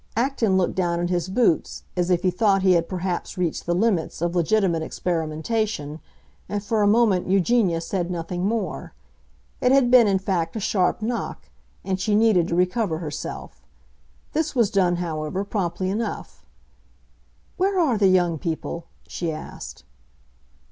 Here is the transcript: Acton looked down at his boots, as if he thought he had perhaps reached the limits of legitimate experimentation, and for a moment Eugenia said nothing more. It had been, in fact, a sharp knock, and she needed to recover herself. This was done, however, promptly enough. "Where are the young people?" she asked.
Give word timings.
Acton 0.17 0.57
looked 0.57 0.73
down 0.73 0.99
at 0.99 1.11
his 1.11 1.29
boots, 1.29 1.83
as 1.95 2.09
if 2.09 2.23
he 2.23 2.31
thought 2.31 2.63
he 2.63 2.71
had 2.71 2.89
perhaps 2.89 3.37
reached 3.37 3.67
the 3.67 3.75
limits 3.75 4.19
of 4.19 4.35
legitimate 4.35 4.81
experimentation, 4.81 5.99
and 6.49 6.63
for 6.63 6.81
a 6.81 6.87
moment 6.87 7.27
Eugenia 7.29 7.79
said 7.79 8.09
nothing 8.09 8.43
more. 8.47 8.95
It 9.61 9.71
had 9.71 9.91
been, 9.91 10.07
in 10.07 10.17
fact, 10.17 10.55
a 10.55 10.59
sharp 10.59 11.03
knock, 11.03 11.51
and 11.83 11.99
she 11.99 12.15
needed 12.15 12.47
to 12.47 12.55
recover 12.55 12.97
herself. 12.97 13.61
This 14.33 14.55
was 14.55 14.71
done, 14.71 14.95
however, 14.95 15.43
promptly 15.45 15.91
enough. 15.91 16.43
"Where 17.57 17.79
are 17.79 17.99
the 17.99 18.07
young 18.07 18.39
people?" 18.39 18.87
she 19.07 19.31
asked. 19.31 19.83